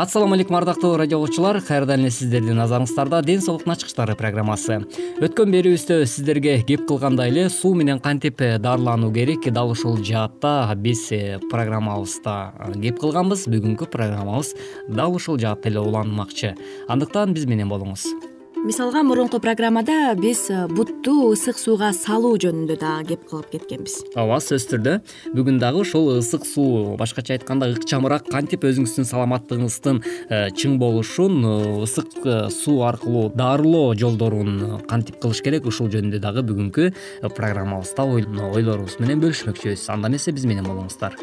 ассалому 0.00 0.32
алейкум 0.32 0.56
ардактуу 0.56 0.96
радио 0.96 1.18
угуучулар 1.18 1.60
кайрадан 1.60 2.00
эле 2.00 2.10
сиздердин 2.10 2.56
назарыңыздарда 2.56 3.20
ден 3.20 3.42
соолуктун 3.44 3.74
ачкычтары 3.74 4.14
программасы. 4.16 4.78
Өткөн 5.20 5.52
берүүбүздө 5.52 5.98
сиздерге 6.08 6.56
кеп 6.64 6.86
кылгандай 6.88 7.28
эле 7.28 7.50
суу 7.52 7.74
менен 7.76 8.00
кантип 8.00 8.40
дарылануу 8.40 9.12
керек? 9.12 9.52
Дал 9.52 9.74
ушул 9.76 10.00
жаатта 10.00 10.72
биз 10.74 11.04
э, 11.12 11.38
программабызда 11.50 12.38
э, 12.56 12.72
кеп 12.80 13.04
кылганбыз. 13.04 13.44
Бүгүнкү 13.52 13.92
программабыз 13.92 14.54
дал 14.88 15.12
ушул 15.12 15.38
жаатта 15.38 15.68
эле 15.68 15.84
уланмакчы. 15.84 16.56
Андыктан 16.88 17.36
биз 17.36 17.44
менен 17.44 17.68
болуңуз 17.68 18.08
мисалга 18.64 19.02
мурунку 19.02 19.40
программада 19.40 20.14
биз 20.14 20.50
э, 20.50 20.66
бутту 20.68 21.32
ысык 21.32 21.56
сууга 21.58 21.92
салуу 21.96 22.36
жөнүндө 22.40 22.76
дагы 22.80 23.14
кеп 23.14 23.24
кылып 23.30 23.48
кеткенбиз. 23.54 23.94
Ооба 24.14 24.40
сөзсүз 24.44 24.68
түрдө 24.74 24.96
бүгүн 25.36 25.60
дагы 25.62 25.80
ушул 25.84 26.10
ысык 26.18 26.44
суу 26.48 26.96
башкача 27.00 27.38
айтканда 27.38 27.70
ыкчамыраак 27.72 28.28
кантип 28.28 28.66
өзүңүздүн 28.68 29.08
саламаттыгыңыздын 29.08 30.02
э, 30.28 30.42
чың 30.52 30.76
болушун 30.82 31.40
э, 31.40 31.56
ысык 31.86 32.20
суу 32.52 32.84
аркылуу 32.88 33.30
дарылоо 33.34 33.94
жолдорун 33.94 34.80
кантип 34.90 35.20
кылыш 35.22 35.40
керек 35.46 35.66
ушул 35.70 35.88
жөнүндө 35.92 36.20
дагы 36.20 36.44
бүгүнкү 36.50 36.92
программабызда 37.36 38.08
ойлорубуз 38.52 39.00
менен 39.00 39.24
бөлүшмөкчүбүз. 39.24 39.88
Анда 39.94 40.12
эмесе 40.12 40.36
биз 40.36 40.48
менен 40.50 40.68
болуңуздар 40.68 41.16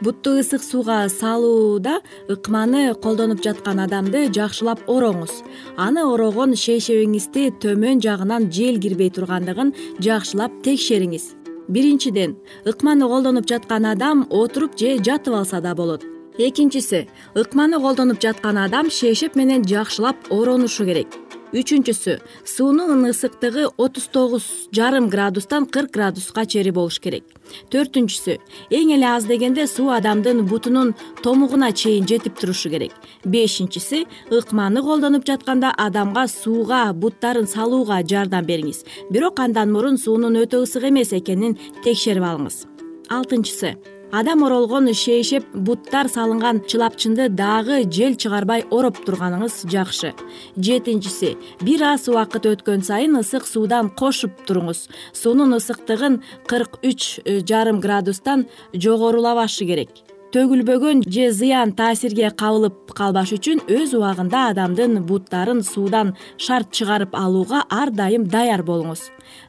бутту 0.00 0.38
ысык 0.40 0.62
сууга 0.62 1.08
салууда 1.08 2.00
ыкманы 2.28 2.94
колдонуп 2.94 3.42
жаткан 3.44 3.80
адамды 3.80 4.26
жакшылап 4.34 4.80
ороңуз. 4.88 5.42
Аны 5.76 6.04
орогон 6.04 6.54
шейшебиңизди 6.56 7.50
төмөн 7.62 8.02
жагынан 8.02 8.50
жел 8.50 8.80
кирбей 8.80 9.10
тургандыгын 9.10 9.74
жакшылап 10.00 10.62
текшериңиз. 10.64 11.34
Биринчиден 11.68 12.36
ыкманы 12.64 13.08
колдонуп 13.08 13.48
жаткан 13.48 13.86
адам 13.86 14.26
отуруп 14.30 14.78
же 14.78 14.96
жатып 14.98 15.34
алса 15.34 15.60
да 15.60 15.74
болот. 15.74 16.04
Экинчиси 16.38 17.08
ыкманы 17.34 17.80
колдонуп 17.80 18.20
жаткан 18.20 18.58
адам 18.58 18.90
шейшеп 18.90 19.36
менен 19.36 19.64
жакшылап 19.64 20.16
оронушу 20.30 20.84
керек 20.84 21.23
үчүнчүсү 21.54 22.18
суунун 22.44 23.06
ысыктыгы 23.06 23.68
отуз 23.78 24.08
тогуз 24.12 24.44
жарым 24.74 25.06
градустан 25.08 25.66
кырк 25.66 25.92
градуска 25.94 26.44
чейин 26.46 26.74
болуш 26.74 26.98
керек. 26.98 27.24
Төртүнчүсү 27.70 28.36
эң 28.74 28.92
эле 28.96 29.06
аз 29.06 29.28
дегенде 29.30 29.68
суу 29.70 29.92
адамдын 29.94 30.42
бутунун 30.50 30.94
томугуна 31.22 31.70
чейин 31.72 32.08
жетип 32.10 32.40
турушу 32.40 32.70
керек. 32.74 32.92
Бешинчиси 33.24 34.04
ыкманы 34.30 34.82
колдонуп 34.82 35.26
жатканда 35.26 35.70
адамга 35.78 36.26
сууга 36.28 36.92
буттарын 36.92 37.46
салууга 37.46 38.02
жардам 38.02 38.46
бериңиз. 38.46 38.84
Бирок 39.10 39.40
андан 39.40 39.72
мурун 39.72 39.98
суунун 39.98 40.42
өтө 40.42 40.64
ысык 40.66 40.90
эмес 40.90 41.12
экенин 41.12 41.58
текшерип 41.84 42.24
алыңыз. 42.24 42.64
Алтынчысы 43.10 43.76
адам 44.14 44.44
оролгон 44.46 44.86
шейшеп 44.94 45.46
буттар 45.66 46.06
салынган 46.06 46.60
чылапчынды 46.70 47.26
дагы 47.34 47.80
жел 47.90 48.14
чыгарбай 48.14 48.62
ороп 48.70 49.00
турганыңыз 49.02 49.64
жакшы. 49.72 50.12
Жетинчиси 50.54 51.34
бир 51.66 51.82
аз 51.90 52.06
убакыт 52.06 52.46
өткөн 52.52 52.86
сайын 52.86 53.18
ысык 53.18 53.48
суудан 53.50 53.90
кошуп 53.90 54.38
туруңуз. 54.46 54.86
Суунун 55.12 55.58
ысыктыгын 55.58 56.22
кырк 56.46 56.78
үч 56.86 57.18
жарым 57.42 57.82
градустан 57.82 58.46
жогорулабашы 58.72 59.66
керек 59.66 59.90
төгүлбөгөн 60.34 61.04
же 61.14 61.28
зыян 61.30 61.70
таасирге 61.78 62.32
кабылып 62.34 62.90
калбаш 62.98 63.30
үчүн 63.36 63.60
өз 63.70 63.92
убагында 63.94 64.40
адамдын 64.50 65.04
буттарын 65.06 65.60
суудан 65.62 66.10
шарт 66.44 66.72
чыгарып 66.74 67.14
алууга 67.14 67.60
ар 67.70 67.92
дайым 67.94 68.24
даяр 68.32 68.64
болуңуз. 68.66 69.04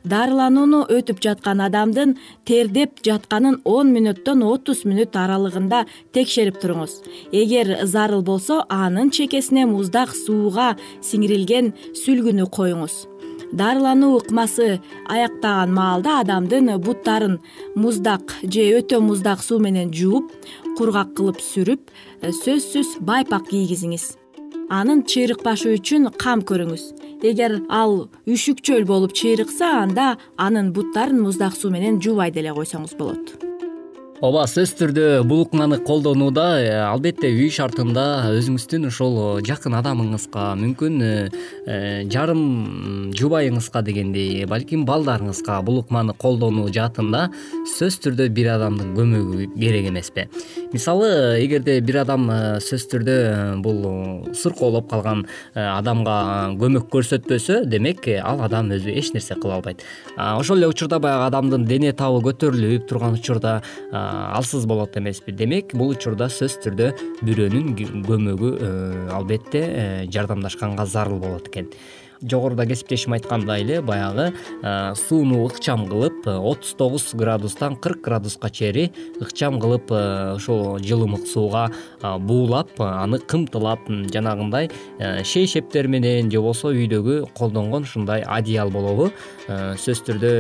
Дарыланууну 0.06 0.84
өтүп 0.98 1.24
жаткан 1.26 1.64
адамдын 1.66 2.14
тердеп 2.46 3.02
жатканын 3.08 3.58
он 3.66 3.96
мүнөттөн 3.96 4.46
отуз 4.46 4.86
мүнөт 4.86 5.18
аралыгында 5.24 5.88
текшерип 6.14 6.62
туруңуз. 6.62 7.02
Эгер 7.34 7.88
зарыл 7.90 8.22
болсо 8.22 8.62
анын 8.70 9.10
чекесине 9.10 9.66
муздак 9.66 10.14
сууга 10.14 10.76
сиңирилген 11.02 11.74
сүлгүнү 12.06 12.46
коюңуз. 12.54 13.08
Дарылануу 13.56 14.18
ыкмасы 14.20 14.82
аяктаган 15.08 15.72
маалда 15.74 16.20
адамдын 16.24 16.74
буттарын 16.82 17.38
муздак 17.76 18.34
же 18.44 18.66
өтө 18.80 19.00
муздак 19.00 19.44
суу 19.44 19.60
менен 19.64 19.94
жууп 19.94 20.32
кургак 20.78 21.16
кылып 21.18 21.40
сүрүп 21.42 21.90
э, 22.22 22.32
сөзсүз 22.44 23.00
байпак 23.08 23.50
кийгизиңиз 23.50 24.14
анын 24.70 25.04
чыйрыкпашы 25.06 25.76
үчүн 25.78 26.10
кам 26.18 26.42
көрүңүз. 26.42 26.86
Эгер 27.26 27.60
ал 27.70 28.10
үшүкчөл 28.30 28.86
болуп 28.86 29.14
чыйрыкса 29.18 29.72
анда 29.82 30.16
анын 30.38 30.74
буттарын 30.74 31.22
муздак 31.22 31.56
суу 31.58 31.72
менен 31.74 32.02
жуубай 32.02 32.32
деле 32.32 32.54
койсоңуз 32.54 32.98
болот 32.98 33.55
ооба 34.24 34.46
сөзсүз 34.48 34.78
түрдө 34.80 35.06
бул 35.28 35.42
ыкманы 35.44 35.82
колдонууда 35.84 36.44
э, 36.64 36.70
албетте 36.80 37.28
үй 37.36 37.50
шартында 37.52 38.32
өзүңүздүн 38.38 38.88
ушул 38.88 39.18
жакын 39.44 39.76
адамыңызга 39.76 40.46
мүмкүн 40.62 41.02
э, 41.04 42.06
жарым 42.14 43.12
жубайыңызга 43.20 43.82
дегендей 43.84 44.46
балким 44.48 44.86
балдарыңызга 44.88 45.58
бул 45.68 45.82
ыкманы 45.82 46.16
колдонуу 46.16 46.70
жаатында 46.72 47.26
сөзсүз 47.74 48.00
түрдө 48.06 48.30
бир 48.38 48.54
адамдын 48.54 48.94
көмөгү 48.96 49.50
керек 49.58 49.90
эмеспи 49.92 50.30
мисалы 50.72 51.12
эгерде 51.44 51.82
бир 51.84 52.00
адам 52.06 52.30
э, 52.32 52.40
сөзсүз 52.64 52.88
түрдө 52.96 53.18
бул 53.68 54.32
сыркоолоп 54.32 54.88
калган 54.94 55.26
адамга 55.56 56.56
көмөк 56.64 56.88
көрсөтпөсө 56.96 57.66
демек 57.68 58.08
ал 58.24 58.46
адам 58.48 58.72
өзү 58.80 58.96
эч 58.96 59.12
нерсе 59.12 59.36
кыла 59.36 59.60
албайт. 59.60 59.84
Ошол 60.16 60.62
эле 60.62 60.72
учурда 60.72 61.00
баягы 61.04 61.28
адамдын 61.28 61.66
дене 61.68 61.92
табы 61.92 62.22
көтөрүлүп 62.24 62.88
турган 62.88 63.20
учурда 63.20 63.60
алсыз 64.36 64.66
болот 64.70 64.98
эмеспи. 64.98 65.32
Демек 65.32 65.76
бул 65.76 65.94
учурда 65.96 66.30
сөзсүз 66.30 66.62
түрдө 66.66 66.92
бирөөнүн 67.26 67.76
көмөгү 68.06 68.50
албетте 69.16 69.66
жардамдашканга 70.14 70.86
зарыл 70.90 71.20
болот 71.24 71.50
экен 71.52 71.70
жогоруда 72.30 72.66
кесиптешим 72.66 73.14
айткандай 73.14 73.62
эле 73.62 73.82
баягы 73.82 74.34
сууну 74.96 75.46
ыкчам 75.48 75.86
кылып 75.90 76.26
отуз 76.28 76.74
тогуз 76.78 77.14
градустан 77.14 77.76
кырк 77.76 78.02
градуска 78.02 78.50
чейин 78.50 78.92
ыкчам 79.22 79.60
кылып 79.62 79.92
ошол 79.92 80.80
жылымык 80.80 81.28
сууга 81.28 81.70
буулап 82.02 82.74
аны 82.80 83.20
кымтылап 83.20 83.88
жанагындай 84.12 84.72
шейшептер 85.24 85.88
менен 85.88 86.32
же 86.32 86.42
болбосо 86.42 86.72
үйдөгү 86.74 87.34
колдонгон 87.38 87.84
ушундай 87.84 88.22
одеял 88.22 88.72
болобу. 88.72 89.12
Сөзсүз 89.48 90.04
түрдө 90.08 90.32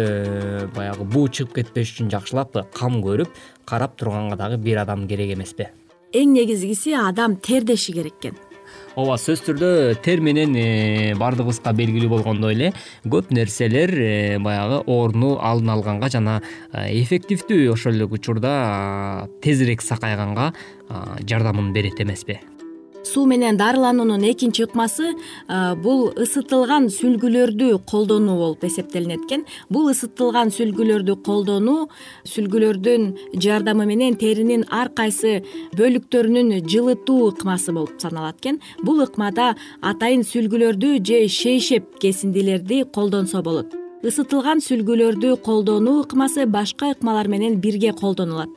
баягы 0.76 1.06
буу 1.06 1.28
чыгып 1.28 1.56
кетпеш 1.60 1.96
үчүн 1.96 2.12
жакшылап 2.14 2.56
кам 2.74 3.02
көрүп 3.04 3.30
карап 3.66 3.98
турганга 4.00 4.38
дагы 4.40 4.58
бир 4.58 4.82
адам 4.84 5.08
керек 5.08 5.36
эмеспи 5.36 5.70
эң 6.16 6.32
негизгиси 6.32 6.94
адам 6.96 7.36
тердеши 7.36 7.94
керек 7.94 8.16
экен 8.22 8.38
ооба 8.96 9.18
сөзсүз 9.20 9.44
түрдө 9.50 9.70
тер 10.06 10.22
менен 10.24 10.56
э, 10.56 11.14
баардыгыбызга 11.20 11.74
белгилүү 11.76 12.12
болгондой 12.14 12.56
эле 12.56 12.72
көп 13.04 13.34
нерселер 13.36 13.92
э, 13.92 14.40
баягы 14.40 14.82
орну 14.88 15.36
алдын 15.36 15.76
алганга 15.76 16.10
жана 16.14 16.40
э, 16.72 16.88
эффективдүү 17.02 17.74
ошол 17.76 18.00
эле 18.00 18.08
учурда 18.08 19.28
тезирээк 19.44 19.84
сакайганга 19.84 20.54
жардамын 21.28 21.74
берет 21.76 22.00
эмеспи 22.00 22.40
суу 23.06 23.26
менен 23.26 23.58
дарылануунун 23.58 24.24
экинчи 24.32 24.66
ыкмасы 24.66 25.14
бул 25.84 26.10
ысытылган 26.24 26.90
сүлгүлөрдү 26.94 27.80
колдонуу 27.90 28.38
болуп 28.38 28.64
эсептелинет 28.66 29.26
экен. 29.26 29.46
Бул 29.70 29.90
ысытылган 29.92 30.52
сүлгүлөрдү 30.56 31.16
колдонуу 31.26 31.88
сүлгүлөрдүн 32.32 33.08
жардамы 33.42 33.86
менен 33.86 34.18
теринин 34.22 34.66
ар 34.70 34.90
кайсы 34.90 35.44
бөлүктөрүнүн 35.78 36.66
жылытуу 36.66 37.32
ыкмасы 37.32 37.74
болуп 37.74 38.00
саналат 38.02 38.40
экен. 38.42 38.62
Бул 38.84 39.04
ыкмада 39.06 39.54
атайын 39.82 40.24
сүлгүлөрдү 40.26 41.00
же 41.06 41.26
шейшеп 41.28 42.00
кесиндилерди 42.00 42.84
колдонсо 42.94 43.42
болот. 43.42 43.74
Ысытылган 44.06 44.62
сүлгүлөрдү 44.62 45.38
колдонуу 45.42 46.04
ыкмасы 46.04 46.46
башка 46.46 46.94
ыкмалар 46.94 47.28
менен 47.28 47.60
бирге 47.60 47.94
колдонулат. 47.94 48.50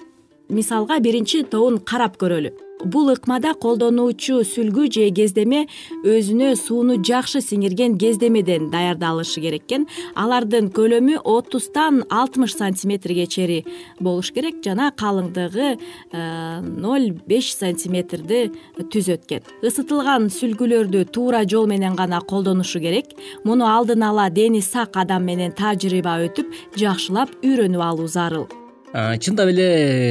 Мисалга 0.48 0.98
биринчи 1.00 1.42
тобун 1.44 1.78
карап 1.78 2.16
көрөлү 2.16 2.67
бул 2.84 3.10
ыкмада 3.12 3.54
колдонуучу 3.58 4.42
сүлгү 4.46 4.88
же 4.92 5.08
кездеме 5.14 5.66
өзүнө 6.04 6.54
сууну 6.58 6.98
жакшы 7.04 7.40
сиңирген 7.44 7.96
кездемеден 7.98 8.70
даярдалышы 8.70 9.40
керек 9.42 9.66
экен. 9.68 9.86
Алардын 10.14 10.70
көлөмү 10.74 11.20
отуздан 11.24 12.04
алтымыш 12.10 12.56
сантиметрге 12.58 13.26
чейин 13.26 13.66
болуш 14.00 14.32
керек 14.34 14.62
жана 14.64 14.90
калыңдыгы 14.96 15.68
э, 15.76 16.60
ноль 16.60 17.10
беш 17.26 17.54
сантиметрди 17.56 18.48
түзөт 18.78 19.26
экен 19.26 19.48
ысытылган 19.62 20.28
сүлгүлөрдү 20.34 21.04
туура 21.14 21.44
жол 21.48 21.66
менен 21.70 21.96
гана 21.96 22.20
колдонушу 22.20 22.80
керек. 22.80 23.14
Муну 23.44 23.66
алдын 23.66 24.02
ала 24.02 24.28
дени 24.30 24.62
сак 24.62 24.96
адам 24.96 25.24
менен 25.24 25.52
тажрыйба 25.52 26.18
өтүп 26.28 26.54
жакшылап 26.76 27.30
үйрөнүп 27.42 27.84
алуу 27.90 28.08
зарыл 28.08 28.48
чындап 28.92 29.50
эле 29.52 29.64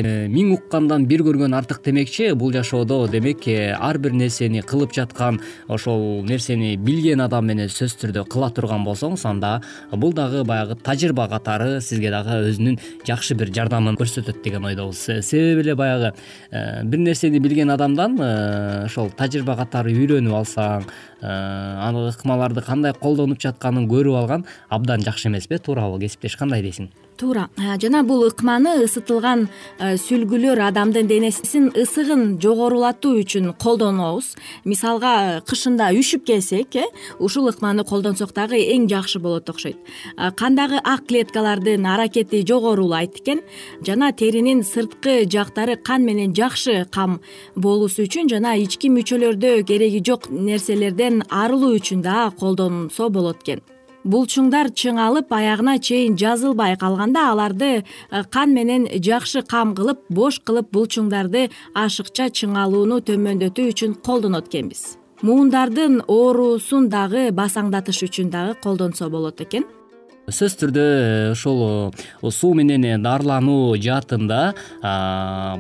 э, 0.06 0.28
миң 0.30 0.52
уккандан 0.54 1.08
бир 1.10 1.24
көргөн 1.26 1.56
артык 1.58 1.80
демекчи 1.86 2.30
бул 2.38 2.52
жашоодо 2.54 3.08
демек 3.10 3.48
э, 3.50 3.74
ар 3.74 3.98
бир 3.98 4.14
нерсени 4.14 4.62
кылып 4.62 4.94
жаткан 4.94 5.40
ошол 5.68 6.24
нерсени 6.28 6.76
билген 6.78 7.24
адам 7.26 7.48
менен 7.50 7.72
сөзсүз 7.74 7.98
түрдө 8.04 8.28
кыла 8.30 8.52
турган 8.54 8.86
болсоңуз 8.86 9.26
анда 9.26 9.64
бул 9.92 10.14
дагы 10.14 10.44
баягы 10.46 10.78
тажрыйба 10.78 11.28
катары 11.32 11.82
сизге 11.82 12.12
дагы 12.14 12.38
өзүнүн 12.52 12.78
жакшы 13.08 13.34
бир 13.34 13.50
жардамын 13.50 13.98
көрсөтөт 13.98 14.44
деген 14.44 14.70
ойдобуз. 14.70 15.08
Себеби 15.26 15.66
эле 15.66 15.76
баягы 15.76 16.14
э, 16.52 16.84
бир 16.84 17.00
нерсени 17.00 17.40
билген 17.40 17.74
адамдан 17.74 18.20
ошол 18.86 19.10
тажрыйба 19.10 19.58
катары 19.58 19.98
үйрөнүп 19.98 20.38
алсаң 20.38 20.86
аны 21.22 22.08
ыкмаларды 22.12 22.62
кандай 22.62 22.94
колдонуп 22.94 23.42
жатканын 23.42 23.90
көрүп 23.90 24.22
алган 24.22 24.46
абдан 24.70 25.04
жакшы 25.06 25.30
эмеспи 25.32 25.58
туурабы 25.58 26.00
кесиптеш 26.04 26.38
кандай 26.38 26.62
дейсиң? 26.62 26.90
Туура. 27.18 27.48
Жана 27.82 28.04
бул 28.06 28.28
ыкманы 28.28 28.76
ысытылган 28.86 29.48
сүлгүлөр 29.80 30.60
адамдын 30.68 31.08
денесин 31.10 31.72
ысыгын 31.74 32.36
жогорулатуу 32.44 33.16
үчүн 33.24 33.56
колдонобуз. 33.58 34.36
Мисалга 34.70 35.42
кышында 35.50 35.90
үшүп 35.98 36.28
келсек 36.30 36.76
э 36.78 36.86
ушул 37.18 37.50
ыкманы 37.50 37.84
колдонсок 37.90 38.36
дагы 38.38 38.62
эң 38.62 38.86
жакшы 38.86 39.18
болот 39.20 39.50
окшойт. 39.50 39.78
Кандагы 40.38 40.78
ак 40.84 41.08
клеткалардын 41.08 41.86
аракети 41.86 42.44
жогорулайт 42.46 43.18
экен 43.18 43.42
жана 43.82 44.12
теринин 44.12 44.62
сырткы 44.62 45.26
жактары 45.26 45.76
кан 45.76 46.06
менен 46.06 46.36
жакшы 46.36 46.86
кам 46.92 47.20
болуусу 47.56 48.06
үчүн 48.06 48.30
жана 48.30 48.54
ички 48.62 48.94
мүчөлөрдө 48.94 49.64
кереги 49.66 50.04
жок 50.06 50.30
арылуу 51.30 51.76
үчүн 51.78 52.02
дагы 52.06 52.36
колдонсо 52.40 53.10
болот 53.10 53.44
экен. 53.44 53.62
Булчуңдар 54.08 54.70
чыңалып 54.72 55.34
аягына 55.36 55.78
чейин 55.84 56.16
жазылбай 56.18 56.78
калганда 56.80 57.26
аларды 57.32 57.72
э, 57.82 58.24
кан 58.32 58.54
менен 58.56 58.88
жакшы 59.04 59.42
кам 59.44 59.74
кылып 59.76 60.06
бош 60.10 60.40
кылып 60.40 60.70
булчуңдарды 60.72 61.50
ашыкча 61.76 62.30
чыңалууну 62.32 63.02
төмөндөтүү 63.08 63.74
үчүн 63.74 63.98
колдонот 64.06 64.48
экенбиз. 64.48 64.98
Муундардын 65.22 66.04
оорусун 66.08 66.92
дагы 66.94 67.32
басаңдатыш 67.36 68.04
үчүн 68.08 68.30
дагы 68.32 68.56
колдонсо 68.64 69.10
болот 69.10 69.42
экен 69.42 69.66
сөзсүз 70.28 70.58
түрдө 70.60 70.82
э, 70.84 71.28
ушул 71.32 71.62
э, 71.88 72.32
суу 72.36 72.50
менен 72.58 72.84
дарылануу 73.00 73.78
жаатында 73.80 74.40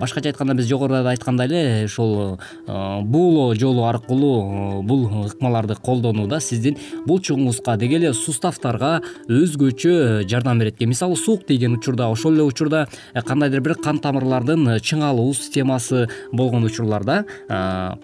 башкача 0.01 0.33
айтканда 0.33 0.57
биз 0.59 0.67
жогоруда 0.67 1.05
да 1.05 1.13
айткандай 1.13 1.47
эле 1.47 1.85
ушул 1.85 2.35
э, 2.35 2.73
буулоо 2.99 3.55
жолу 3.55 3.85
аркылуу 3.87 4.81
бул 4.83 5.07
ыкмаларды 5.23 5.79
колдонууда 5.79 6.41
сиздин 6.43 6.75
булчугуңузга 7.07 7.77
деги 7.79 7.95
эле 8.01 8.11
суставтарга 8.11 8.97
өзгөчө 9.31 10.27
жардам 10.27 10.59
берет 10.59 10.75
экен. 10.75 10.91
Мисалы 10.91 11.15
суук 11.15 11.47
тийген 11.47 11.79
учурда 11.79 12.11
ошол 12.11 12.35
эле 12.35 12.43
учурда 12.43 12.89
кандайдыр 13.15 13.63
бир 13.63 13.79
кан 13.79 14.03
тамырлардын 14.03 14.81
чыңалуу 14.83 15.31
системасы 15.31 16.09
болгон 16.33 16.67
учурларда 16.67 17.23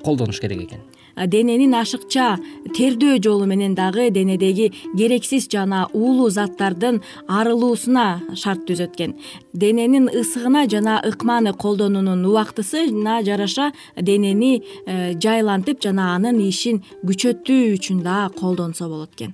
колдонуш 0.05 0.39
керек 0.39 0.63
экен 0.69 0.87
дененин 1.15 1.73
ашыкча 1.77 2.37
тердөө 2.75 3.19
жолу 3.23 3.45
менен 3.49 3.75
дагы 3.75 4.09
денедеги 4.11 4.71
керексиз 4.97 5.47
жана 5.51 5.87
уулуу 5.93 6.29
заттардын 6.29 7.01
арылуусуна 7.27 8.07
шарт 8.35 8.65
түзөт 8.67 8.95
экен 8.97 9.15
дененин 9.53 10.09
ысыгына 10.09 10.65
жана 10.69 10.99
ыкманы 11.05 11.53
колдонуунун 11.53 12.25
убактысына 12.25 13.21
жараша 13.23 13.71
денени 13.99 14.63
э, 14.85 15.13
жайлантып 15.19 15.81
жана 15.83 16.15
анын 16.15 16.41
ишин 16.47 16.83
күчөтүү 17.05 17.77
үчүн 17.77 18.03
дагы 18.03 18.33
колдонсо 18.39 18.89
болот 18.89 19.13
экен 19.13 19.33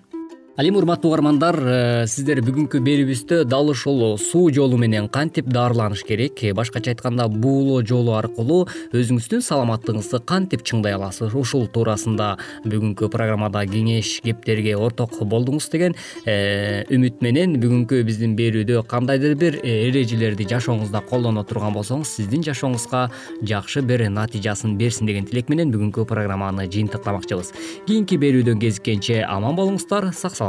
ал 0.59 0.67
эми 0.67 0.75
урматтуу 0.75 1.13
угармандар 1.13 1.55
э, 1.55 2.05
сиздер 2.11 2.41
бүгүнкү 2.43 2.81
берүүбүздө 2.83 3.45
дал 3.47 3.69
ушул 3.71 4.17
суу 4.19 4.49
жолу 4.51 4.75
менен 4.75 5.05
кантип 5.07 5.45
дарыланыш 5.47 6.01
керек? 6.03 6.43
Э, 6.43 6.51
башкача 6.51 6.91
айтканда 6.91 7.29
буулоо 7.31 7.79
жолу 7.79 8.11
аркылуу 8.17 8.65
өзүңүздүн 8.91 9.39
саламаттыгыңызды 9.39 10.19
кантип 10.27 10.65
чыңдай 10.67 10.97
аласыз? 10.97 11.31
Ушул 11.31 11.69
туурасында 11.71 12.33
бүгүнкү 12.65 13.07
программада 13.07 13.61
кеңеш 13.71 14.17
кептерге 14.25 14.73
орток 14.75 15.15
болдуңуз 15.23 15.69
деген 15.71 15.95
э, 16.25 16.83
үмүт 16.91 17.23
менен 17.23 17.55
бүгүнкү 17.63 18.01
биздин 18.03 18.35
берүүдө 18.35 18.83
кандайдыр 18.91 19.37
бир 19.39 19.61
эрежелерди 19.63 20.43
жашооңузда 20.51 21.05
колдоно 21.07 21.45
турган 21.47 21.71
болсоңуз 21.77 22.17
сиздин 22.19 22.43
жашооңузга 22.43 23.05
жакшы 23.47 23.79
бир 23.79 24.03
натыйжасын 24.11 24.75
берсин 24.75 25.07
деген 25.07 25.23
тилек 25.23 25.47
менен 25.47 25.71
бүгүнкү 25.71 26.03
программаны 26.03 26.67
жыйынтыктамакчыбыз. 26.67 27.55
Кийинки 27.87 28.19
берүүдөн 28.19 28.59
кезишкенче 28.59 29.23
аман 29.23 29.55
болуңуздар 29.55 30.11
сак 30.11 30.35
саламат 30.35 30.48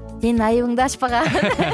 сенин 0.21 0.41
айыбыңды 0.45 0.85
ачпаган 0.85 1.25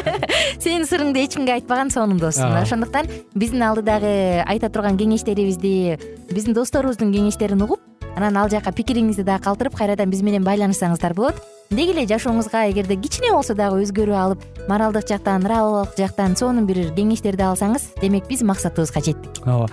сенин 0.63 0.87
сырыңды 0.87 1.25
эч 1.25 1.35
кимге 1.35 1.57
айтпаган 1.57 1.91
сонун 1.91 2.17
дос 2.21 2.39
мына 2.39 2.63
ошондуктан 2.63 3.09
биздин 3.35 3.63
алдыдагы 3.67 4.43
айта 4.47 4.69
турган 4.69 4.97
кеңештерибизди 4.97 5.99
биздин 6.31 6.55
досторубуздун 6.55 7.11
кеңештерин 7.11 7.61
угуп 7.67 7.83
анан 8.17 8.37
ал 8.37 8.49
жака 8.49 8.71
пикириңизди 8.73 9.23
дагы 9.27 9.45
калтырып 9.45 9.75
кайрадан 9.77 10.09
биз 10.09 10.23
менен 10.25 10.45
байланышсаңыздар 10.47 11.13
болот. 11.13 11.37
Деги 11.69 11.93
эле 11.93 12.07
жашооңузга 12.09 12.63
эгерде 12.71 12.95
кичине 12.97 13.29
болсо 13.35 13.53
дагы 13.53 13.83
өзгөрүү 13.83 14.17
алып 14.17 14.43
моралдык 14.69 15.05
жактан 15.11 15.43
нравовалык 15.45 15.93
жактан 15.99 16.35
сонун 16.39 16.65
бир 16.65 16.81
кеңештерди 16.97 17.45
алсаңыз 17.45 17.91
демек 18.01 18.27
биз 18.27 18.41
максатыбызга 18.41 19.03
жеттик. 19.05 19.41
Ооба. 19.45 19.69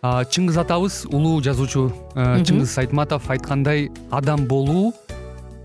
Чыңгыз 0.00 0.56
атабыз 0.62 1.02
улуу 1.10 1.42
жазуучу 1.44 1.90
э, 2.14 2.40
чыңгыз 2.48 2.78
айтматов 2.80 3.26
айткандай 3.28 3.90
адам 4.10 4.46
болуу 4.48 4.94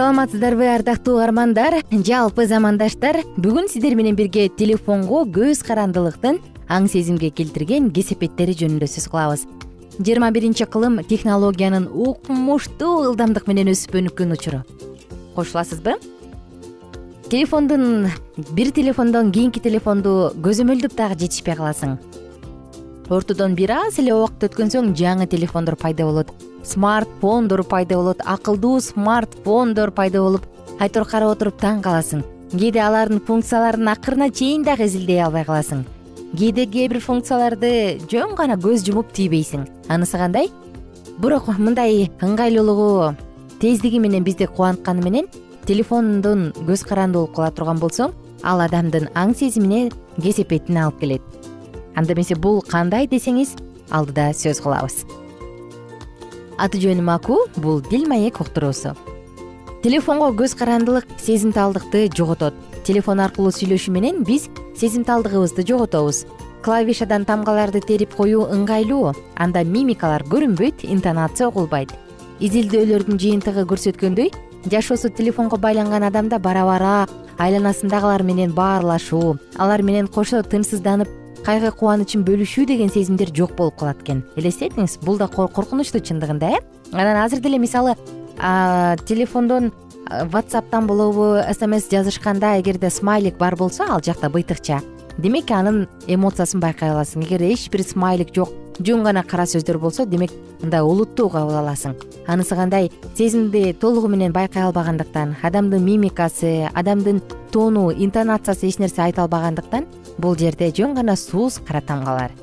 саламатсыздарбы 0.00 0.64
ардактуу 0.64 1.18
угармандар. 1.18 1.74
Жалпы 1.92 2.46
замандаштар 2.48 3.18
бүгүн 3.36 3.66
сиздер 3.68 3.92
менен 3.98 4.14
бирге 4.16 4.46
телефонго 4.48 5.26
көз 5.28 5.60
карандылыктын 5.66 6.38
аң 6.72 6.86
сезимге 6.88 7.28
келтирген 7.28 7.90
кесепеттери 7.92 8.54
жөнүндө 8.56 8.88
сөз 8.88 9.10
кылабыз. 9.12 9.42
Жыйырма 9.98 10.30
биринчи 10.32 10.64
кылым 10.64 11.02
технологиянын 11.04 11.90
укмуштуу 11.92 13.10
ылдамдык 13.10 13.44
менен 13.50 13.68
өсүп 13.74 13.98
өнүккөн 14.00 14.32
учуру. 14.38 14.62
Кошуласызбы? 15.36 15.98
Телефондун 17.28 18.08
бир 18.56 18.72
телефондон 18.72 19.34
кийинки 19.36 19.60
телефонду 19.60 20.32
көзөмөлдөп 20.40 20.96
дагы 20.96 21.20
жетишпей 21.26 21.60
каласың 21.60 21.98
ортодон 23.10 23.54
бир 23.54 23.72
аз 23.74 23.98
эле 23.98 24.14
убакыт 24.14 24.46
өткөн 24.46 24.70
соң 24.70 24.90
жаңы 24.94 25.26
телефондор 25.26 25.76
пайда 25.76 26.06
болот. 26.06 26.28
Смартфондор 26.62 27.64
пайда 27.64 27.96
болот 27.98 28.20
акылдуу 28.24 28.80
смартфондор 28.80 29.90
пайда 29.90 30.22
болуп 30.22 30.46
айтор 30.78 31.04
карап 31.04 31.34
отуруп 31.34 31.58
таң 31.60 31.82
каласың. 31.82 32.22
Кээде 32.52 32.80
алардын 32.80 33.20
функцияларын 33.26 33.90
акырына 33.90 34.30
чейин 34.30 34.62
дагы 34.62 34.86
изилдей 34.86 35.22
албай 35.24 35.44
каласың. 35.44 35.82
Кээде 36.38 36.66
кээ 36.66 36.88
бир 36.88 37.00
функцияларды 37.00 37.98
жөн 38.10 38.36
гана 38.38 38.54
көз 38.54 38.86
жумуп 38.86 39.10
тийбейсиң. 39.12 39.66
Анысы 39.88 40.18
кандай? 40.18 40.50
Бирок 41.18 41.50
мындай 41.58 42.08
ыңгайлуулугу 42.22 43.16
тездиги 43.60 43.98
менен 43.98 44.24
бизди 44.24 44.46
кубантканы 44.46 45.02
менен 45.02 45.26
телефондун 45.66 46.52
көз 46.64 46.86
каранды 46.86 47.18
болуп 47.18 47.34
кала 47.34 47.50
турган 47.50 47.82
болсоң 47.82 48.14
ал 48.42 48.62
адамдын 48.64 49.10
аң 49.14 49.34
сезимине 49.36 49.90
кесепетин 50.22 50.78
алып 50.80 51.00
келет 51.02 51.39
анда 51.96 52.14
эмесе 52.14 52.36
бул 52.36 52.60
кандай 52.62 53.06
десеңиз 53.06 53.56
алдыда 53.90 54.30
сөз 54.36 54.60
кылабыз. 54.62 55.04
Аты 56.60 56.80
жөнүм 56.80 57.08
аку 57.12 57.38
бул 57.56 57.80
дил 57.80 58.06
маек 58.08 58.40
уктуруусу. 58.40 58.94
Телефонго 59.82 60.28
көз 60.36 60.56
карандылык 60.58 61.06
сезимталдыкты 61.18 62.10
жоготот. 62.16 62.54
Телефон 62.84 63.20
аркылуу 63.24 63.52
сүйлөшүү 63.54 63.94
менен 63.94 64.24
биз 64.24 64.48
сезимталдыгыбызды 64.76 65.64
жоготобуз. 65.66 66.26
Клавишадан 66.60 67.24
тамгаларды 67.24 67.80
терип 67.80 68.12
коюу 68.14 68.44
ыңгайлуу 68.52 69.14
анда 69.36 69.64
мимикалар 69.64 70.26
көрүнбөйт 70.28 70.84
интонация 70.84 71.48
угулбайт. 71.48 71.94
Изилдөөлөрдүн 72.40 73.20
жыйынтыгы 73.20 73.64
көрсөткөндөй 73.68 74.32
жашоосу 74.68 75.08
телефонго 75.08 75.56
байланган 75.56 76.04
адамда 76.04 76.38
бара 76.38 76.64
бара 76.64 77.08
айланасындагылар 77.38 78.22
менен 78.22 78.52
баарлашуу 78.52 79.38
алар 79.56 79.82
менен 79.82 80.08
кошо 80.08 80.42
тынчсызданып 80.42 81.08
кайгы 81.44 81.70
кубанычын 81.72 82.24
бөлүшүү 82.26 82.66
деген 82.66 82.90
сезимдер 82.92 83.32
жок 83.34 83.56
болуп 83.56 83.78
калат 83.80 84.02
экен. 84.02 84.22
Элестетиңиз 84.36 84.98
бул 85.04 85.18
да 85.18 85.28
коркунучтуу 85.28 86.00
чындыгында 86.00 86.56
э? 86.56 86.60
Анан 86.92 87.24
азыр 87.24 87.40
деле 87.40 87.58
мисалы 87.58 87.96
телефондон 89.06 89.72
ватсаптан 90.10 90.86
болобу 90.86 91.36
смс 91.52 91.90
жазышканда 91.90 92.58
эгерде 92.60 92.90
смайлик 92.90 93.38
бар 93.38 93.56
болсо 93.56 93.84
ал 93.88 94.00
жакта 94.02 94.28
быйтыкча 94.28 94.80
демек 95.18 95.50
анын 95.50 95.86
эмоциясын 96.06 96.60
байкай 96.60 96.90
аласың. 96.90 97.22
Эгер 97.24 97.42
эч 97.42 97.68
бир 97.70 97.82
смайлик 97.84 98.34
жок 98.34 98.50
жөн 98.80 99.04
гана 99.04 99.22
кара 99.22 99.44
сөздөр 99.46 99.78
болсо 99.78 100.06
демек 100.06 100.32
мындай 100.62 100.80
олуттуу 100.80 101.28
кабыл 101.28 101.60
аласың. 101.60 101.96
Анысы 102.26 102.56
кандай? 102.56 102.90
Сезимди 103.16 103.72
толугу 103.72 104.08
менен 104.08 104.32
байкай 104.32 104.62
албагандыктан 104.62 105.36
адамдын 105.42 105.84
мимикасы 105.84 106.70
адамдын 106.74 107.20
тону 107.52 107.90
интонациясы 107.92 108.68
эч 108.68 108.78
нерсе 108.78 109.02
айта 109.02 109.22
албагандыктан 109.22 109.86
бул 110.20 110.38
жерде 110.38 110.70
жөн 110.70 110.94
гана 110.94 111.16
сууз 111.16 111.58
кара 111.66 111.80
тамгалар 111.80 112.36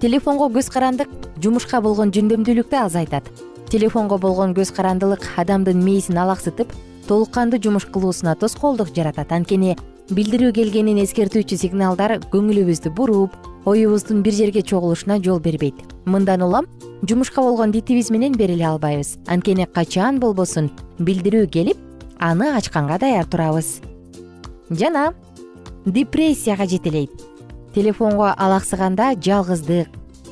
телефонго 0.00 0.48
көз 0.48 0.70
карандык 0.72 1.10
жумушка 1.44 1.80
болгон 1.84 2.10
жөндөмдүүлүктү 2.14 2.78
азайтат. 2.80 3.26
Телефонго 3.70 4.16
болгон 4.18 4.54
көз 4.56 4.72
карандылык 4.72 5.26
адамдын 5.36 5.82
мээсин 5.84 6.18
алаксытып 6.18 6.72
толук 7.06 7.30
кандуу 7.34 7.60
жумуш 7.60 7.84
кылуусуна 7.92 8.34
тоскоолдук 8.40 8.94
жаратат. 8.96 9.32
Анткени 9.32 9.76
билдирүү 10.08 10.54
келгенин 10.56 11.02
эскертүүчү 11.04 11.60
сигналдар 11.60 12.16
көңүлүбүздү 12.32 12.94
буруп 12.96 13.36
оюбуздун 13.68 14.22
бир 14.24 14.32
жерге 14.32 14.62
чогулушуна 14.62 15.20
жол 15.20 15.38
бербейт. 15.38 15.76
Мындан 16.06 16.42
улам 16.42 16.66
жумушка 17.04 17.42
болгон 17.42 17.70
дитибиз 17.70 18.10
менен 18.10 18.32
бериле 18.32 18.66
албайбыз. 18.72 19.18
Анткени 19.28 19.68
качан 19.68 20.18
болбосун 20.18 20.70
билдирүү 20.98 21.46
келип 21.46 21.76
аны 22.18 22.54
ачканга 22.56 22.98
даяр 22.98 23.28
турабыз. 23.28 23.80
Жана 24.70 25.12
депрессияга 25.86 26.66
жетелейт. 26.66 27.10
Телефонго 27.74 28.34
алаксыганда 28.36 29.14
жалгыздык 29.22 29.88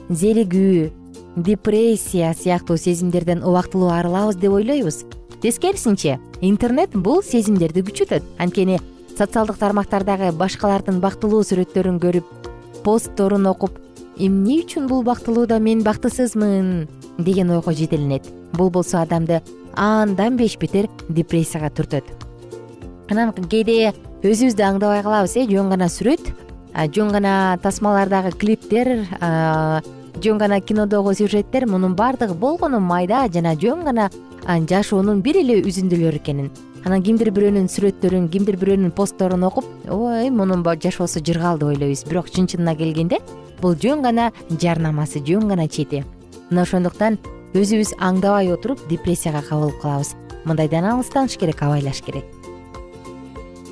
зеригүү 0.09 0.91
депрессия 1.37 2.35
сыяктуу 2.35 2.77
сезимдерден 2.77 3.45
убактылуу 3.45 3.91
арылабыз 3.91 4.37
деп 4.37 4.53
ойлойбуз. 4.53 5.05
Тескерисинче 5.43 6.19
интернет 6.41 6.95
бул 6.95 7.23
сезимдерди 7.23 7.85
күчөтөт. 7.87 8.25
Анткени 8.39 8.81
социалдык 9.17 9.59
тармактардагы 9.59 10.33
башкалардын 10.33 11.01
бактылуу 11.01 11.45
сүрөттөрүн 11.47 12.01
көрүп 12.03 12.49
постторун 12.85 13.47
окуп 13.47 13.79
эмне 14.19 14.61
үчүн 14.65 14.89
бул 14.91 15.05
бактылууда 15.07 15.59
мен 15.59 15.83
бактысызмын? 15.87 16.89
деген 17.19 17.51
ойго 17.51 17.73
жетеленет 17.73 18.29
бул 18.53 18.71
болсо 18.71 19.03
адамды 19.03 19.43
андан 19.75 20.37
беш 20.37 20.57
бетер 20.59 20.89
депрессияга 21.09 21.71
түртөт. 21.71 22.05
Анан 23.11 23.33
кээде 23.33 23.93
өзүбүз 24.23 24.57
да 24.59 24.73
аңдабай 24.73 25.03
калабыз 25.07 25.37
э 25.39 25.47
жөн 25.47 25.69
гана 25.71 25.87
сүрөт. 25.87 26.33
Жөн 26.75 27.13
гана 27.13 27.59
тасмалардагы 27.63 28.33
клиптер 28.37 29.07
жөн 30.19 30.39
гана 30.39 30.61
кинодогу 30.61 31.15
сюжеттер 31.15 31.67
мунун 31.67 31.95
баардыгы 31.95 32.35
болгону 32.35 32.81
майда 32.81 33.29
жана 33.33 33.55
жөн 33.55 33.85
гана 33.85 34.11
жашоонун 34.45 35.23
бир 35.23 35.37
эле 35.37 35.63
үзүндүлөрү 35.63 36.19
экенин. 36.19 36.51
Анан 36.85 37.03
кимдир 37.03 37.31
бирөөнүн 37.31 37.69
сүрөттөрүн 37.71 38.29
кимдир 38.29 38.57
бирөөнүн 38.57 38.91
постторун 38.91 39.45
окуп 39.45 39.67
ой 39.89 40.31
мунун 40.31 40.65
жашоосу 40.65 41.21
жыргал 41.21 41.59
деп 41.59 41.69
ойлойбуз. 41.69 42.05
Бирок 42.05 42.31
чын 42.31 42.47
чынына 42.47 42.75
келгенде 42.77 43.19
бул 43.61 43.75
жөн 43.75 44.03
гана 44.03 44.33
жарнамасы 44.51 45.21
жөн 45.21 45.49
гана 45.49 45.69
чети. 45.69 46.05
Мына 46.51 46.63
ошондуктан 46.63 47.19
өзүбүз 47.55 47.95
аңдабай 47.99 48.51
отуруп 48.53 48.83
депрессияга 48.89 49.43
кабылып 49.43 49.81
калабыз 49.83 50.15
мындайдан 50.45 50.85
алыстаныш 50.85 51.37
керек 51.39 51.63
абайлаш 51.63 52.03
керек 52.03 52.38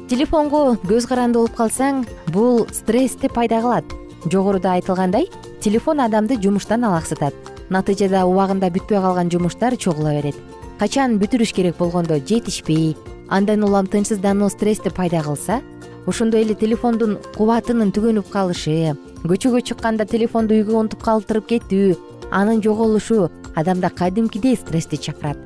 телефонго 0.08 0.76
көз 0.86 1.06
каранды 1.10 1.40
болуп 1.40 1.56
калсаң 1.58 2.04
бул 2.30 2.66
стрессти 2.72 3.28
пайда 3.28 3.60
кылат. 3.60 3.84
Жогоруда 4.30 4.76
айтылгандай 4.76 5.28
телефон 5.60 6.00
адамды 6.00 6.36
жумуштан 6.42 6.84
алаксытат. 6.86 7.34
Натыйжада 7.70 8.24
убагында 8.26 8.70
бүтпөй 8.70 9.00
калган 9.02 9.30
жумуштар 9.30 9.76
чогула 9.76 10.14
берет. 10.14 10.36
Качан 10.78 11.18
бүтүрүш 11.18 11.52
керек 11.54 11.78
болгондо 11.78 12.20
жетишпей 12.20 12.96
андан 13.28 13.64
улам 13.64 13.86
тынчсыздануу 13.86 14.50
стрессти 14.50 14.90
пайда 14.94 15.22
кылса 15.22 15.60
ошондой 16.06 16.44
эле 16.44 16.54
телефондун 16.54 17.18
кубатынын 17.34 17.90
түгөнүп 17.90 18.30
калышы 18.30 18.94
көчөгө 19.26 19.64
чыкканда 19.66 20.06
телефонду 20.06 20.54
үйгө 20.54 20.76
унутуп 20.78 21.02
калтырып 21.02 21.48
кетүү 21.50 21.96
анын 22.30 22.62
жоголушу 22.62 23.30
адамда 23.56 23.90
кадимкидей 23.90 24.54
стрессти 24.54 24.96
чакырат. 24.96 25.38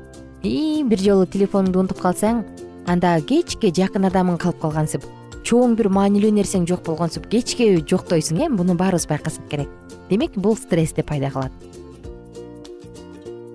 И 0.43 0.83
бир 0.85 0.99
жолу 0.99 1.25
телефонуңду 1.25 1.79
унутуп 1.79 2.01
калсаң 2.01 2.43
анда 2.87 3.19
кечке 3.21 3.71
жакын 3.71 4.07
адамың 4.09 4.37
калып 4.37 4.61
калгансып 4.61 5.05
чоң 5.43 5.75
бир 5.75 5.89
маанилүү 5.89 6.31
нерсең 6.37 6.67
жок 6.69 6.85
болгонсуп 6.85 7.27
кечке 7.29 7.75
жоктойсуң 7.81 8.45
э 8.45 8.49
муну 8.49 8.75
баарыбыз 8.75 9.07
байкасак 9.07 9.49
керек. 9.49 9.69
Демек 10.09 10.35
бул 10.35 10.55
стрессти 10.55 11.01
пайда 11.01 11.31
кылат 11.31 11.51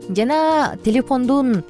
жана 0.08 0.76
телефондун 0.84 1.62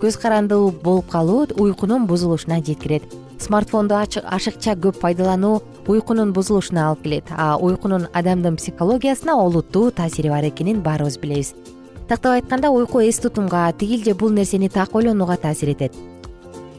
көз 0.00 0.18
карандуу 0.20 0.70
болуп 0.70 1.08
калуу 1.10 1.46
уйкунун 1.56 2.06
бузулушуна 2.06 2.60
жеткирет. 2.62 3.02
Смартфонду 3.38 3.96
ашыкча 3.96 4.76
көп 4.76 5.00
пайдалануу 5.00 5.62
уйкунун 5.86 6.32
бузулушуна 6.32 6.88
алып 6.88 7.02
келет. 7.02 7.24
А 7.30 7.56
уйкунун 7.56 8.08
адамдын 8.12 8.56
психологиясына 8.56 9.36
олуттуу 9.36 9.90
таасири 9.90 10.28
бар 10.28 10.44
экенин 10.44 10.82
баарыбыз 10.82 11.18
билебиз. 11.18 11.54
Тактап 12.08 12.32
айтканда 12.32 12.70
уйку 12.70 13.00
эс 13.00 13.18
тутумга 13.18 13.72
тигил 13.72 14.04
же 14.04 14.14
бул 14.14 14.30
нерсени 14.30 14.68
так 14.68 14.94
ойлонууга 14.94 15.36
таасир 15.36 15.70
этет 15.70 15.92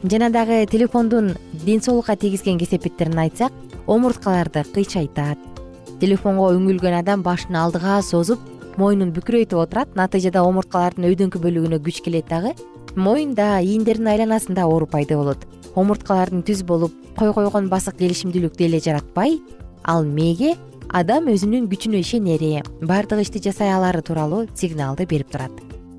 жана 0.04 0.30
дагы 0.30 0.66
телефондун 0.66 1.34
ден 1.64 1.82
соолукка 1.82 2.16
тийгизген 2.16 2.58
кесепеттерин 2.58 3.18
айтсак 3.18 3.52
омурткаларды 3.86 4.62
кыйчайтат 4.74 5.38
телефонго 6.00 6.52
үңүлгөн 6.54 7.00
адам 7.00 7.22
башын 7.26 7.56
алдыга 7.58 7.98
созуп 8.02 8.38
моюнун 8.78 9.10
бүкүрөйтүп 9.10 9.58
отурат. 9.58 9.96
Натыйжада 9.98 10.44
омурткалардын 10.46 11.08
өйдөңкү 11.10 11.40
бөлүгүнө 11.42 11.80
күч 11.82 12.02
келет 12.06 12.28
дагы 12.30 12.54
моюнда 12.94 13.58
ийиндердин 13.58 14.06
айланасында 14.12 14.68
оору 14.70 14.86
пайда 14.86 15.18
болот. 15.18 15.42
Омурткалардын 15.74 16.44
түз 16.46 16.62
болуп 16.62 16.94
кой 17.18 17.32
койгон 17.34 17.66
басык 17.68 17.98
келишимдүүлүктү 17.98 18.68
эле 18.68 18.78
жаратпай 18.78 19.40
ал 19.82 20.06
мээге 20.06 20.54
адам 20.94 21.26
өзүнүн 21.34 21.66
күчүнө 21.72 22.04
ишенери 22.04 22.62
баардык 22.80 23.26
ишти 23.26 23.42
жасай 23.50 23.74
алары 23.74 24.02
тууралуу 24.02 24.46
сигналды 24.54 25.06
берип 25.10 25.34
турат. 25.34 25.50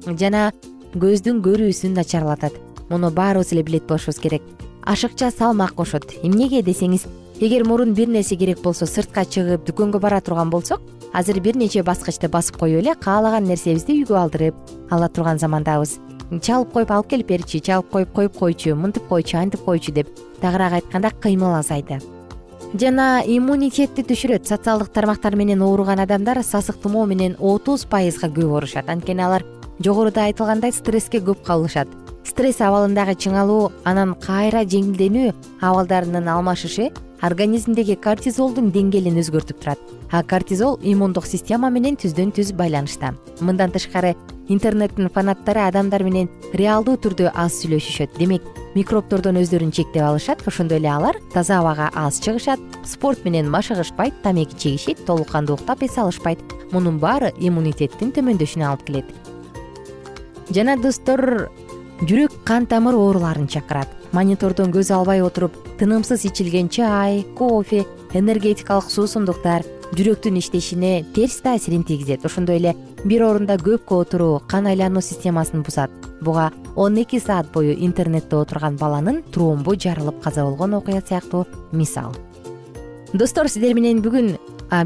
Жана 0.07 0.53
көздүн 0.95 1.43
көрүүсүн 1.43 1.99
начарлатат 1.99 2.55
муну 2.89 3.11
баарыбыз 3.11 3.53
эле 3.53 3.63
билет 3.63 3.87
болушубуз 3.87 4.19
керек. 4.19 4.41
Ашыкча 4.83 5.31
салмак 5.31 5.73
кошот. 5.75 6.05
Эмнеге 6.23 6.61
десеңиз 6.61 7.05
эгер 7.39 7.65
мурун 7.65 7.93
бир 7.93 8.07
нерсе 8.07 8.35
керек 8.35 8.61
болсо 8.61 8.85
сыртка 8.85 9.23
чыгып 9.25 9.65
дүкөнгө 9.67 9.99
бара 9.99 10.19
турган 10.21 10.49
болсок 10.49 10.81
азыр 11.13 11.39
бир 11.39 11.55
нече 11.55 11.83
баскычты 11.83 12.29
басып 12.29 12.57
коюп 12.59 12.81
эле 12.83 12.95
каалаган 12.95 13.45
нерсебизди 13.47 14.01
үйгө 14.01 14.17
алдырып 14.17 14.55
ала 14.89 15.09
турган 15.09 15.39
замандабыз. 15.39 15.99
Чалып 16.41 16.73
коюп 16.73 16.91
алып 16.91 17.09
келип 17.09 17.27
берчи 17.27 17.59
чалып 17.59 17.89
коюп 17.89 18.13
коюп 18.13 18.37
койчу 18.37 18.75
мынтип 18.75 19.07
койчу 19.07 19.37
антип 19.37 19.63
койчу 19.65 19.91
деп 19.91 20.09
тагыраак 20.41 20.73
айтканда 20.73 21.11
кыймыл 21.11 21.55
азайды. 21.57 21.99
Жана 22.73 23.23
иммунитетти 23.25 24.03
түшүрөт. 24.05 24.45
Социалдык 24.45 24.91
тармактар 24.93 25.35
менен 25.35 25.63
ооруган 25.65 25.99
адамдар 25.99 26.43
сасык 26.43 26.77
тумоо 26.83 27.05
менен 27.05 27.35
отуз 27.39 27.85
пайызга 27.85 28.29
көп 28.29 28.53
оорушат 28.53 28.89
анткени 28.89 29.25
алар 29.25 29.45
жогоруда 29.79 30.27
айтылгандай 30.27 30.71
стресске 30.71 31.17
көп 31.17 31.41
кабылышат 31.47 31.87
стресс 32.29 32.61
абалындагы 32.61 33.15
чыңалуу 33.17 33.71
анан 33.89 34.13
кайра 34.21 34.61
жеңилденүү 34.69 35.31
абалдарынын 35.65 36.27
алмашышы 36.29 36.91
организмдеги 37.25 37.97
кортизолдун 37.99 38.69
деңгээлин 38.71 39.17
өзгөртүп 39.19 39.59
турат. 39.59 39.79
А 40.11 40.21
кортизол 40.23 40.77
иммундук 40.81 41.25
система 41.27 41.69
менен 41.69 41.97
түздөн 41.99 42.31
түз 42.33 42.53
байланышта. 42.57 43.11
Мындан 43.41 43.73
тышкары 43.73 44.15
интернеттин 44.47 45.09
фанаттары 45.13 45.65
адамдар 45.67 46.05
менен 46.05 46.29
реалдуу 46.53 46.95
түрдө 47.01 47.31
аз 47.35 47.59
сүйлөшүшөт. 47.59 48.15
Демек 48.17 48.45
микробтордон 48.75 49.41
өздөрүн 49.41 49.73
чектеп 49.75 50.05
алышат 50.05 50.45
ошондой 50.47 50.79
эле 50.79 50.89
алар 50.93 51.19
таза 51.33 51.59
абага 51.59 51.89
аз 51.93 52.21
чыгышат 52.23 52.61
спорт 52.85 53.25
менен 53.25 53.49
машыгышпайт 53.51 54.21
тамеки 54.23 54.55
чегишет 54.57 55.05
толук 55.05 55.29
кандуу 55.33 55.57
уктап 55.57 55.83
эс 55.83 55.97
алышпайт. 55.97 56.39
Мунун 56.71 56.99
баары 56.99 57.33
иммунитеттин 57.37 58.13
төмөндөшүнө 58.13 58.69
алып 58.69 58.85
келет. 58.87 59.11
Жана 60.49 60.77
достор 60.77 61.51
жүрөк 61.99 62.43
кан 62.47 62.65
тамыр 62.65 62.95
ооруларын 62.95 63.47
чакырат. 63.51 63.89
Монитордон 64.15 64.71
көз 64.71 64.91
албай 64.95 65.21
отуруп 65.21 65.55
тынымсыз 65.79 66.23
ичилген 66.25 66.69
чай 66.69 67.25
кофе 67.37 67.85
энергетикалык 68.13 68.89
суусундуктар 68.89 69.65
жүрөктүн 69.91 70.37
иштешине 70.39 71.03
терс 71.13 71.41
таасирин 71.43 71.83
тийгизет. 71.83 72.25
Ошондой 72.25 72.57
эле 72.57 72.75
бир 73.03 73.25
орунда 73.27 73.57
көпкө 73.57 74.01
отуруу 74.05 74.39
кан 74.47 74.67
айлануу 74.71 75.01
системасын 75.01 75.63
бузат. 75.63 75.91
Буга 76.21 76.51
он 76.75 76.97
эки 76.97 77.19
саат 77.19 77.51
бою 77.51 77.75
интернетте 77.75 78.35
отурган 78.35 78.77
баланын 78.77 79.23
тромбу 79.33 79.75
жарылып 79.75 80.23
каза 80.23 80.43
болгон 80.43 80.73
окуя 80.75 81.01
сыяктуу 81.01 81.45
мисал. 81.71 82.15
Достор 83.13 83.49
сиздер 83.49 83.73
менен 83.73 84.01
бүгүн 84.01 84.37